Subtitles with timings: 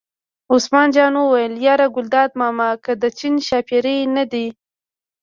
[0.53, 4.47] عثمان جان وویل: یار ګلداد ماما که د چین ښاپېرۍ نه دي.